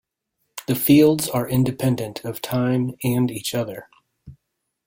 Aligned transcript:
The 0.65 0.73
fields 0.73 1.29
are 1.29 1.47
independent 1.47 2.25
of 2.25 2.41
time 2.41 2.95
and 3.03 3.29
each 3.29 3.53
other. 3.53 3.87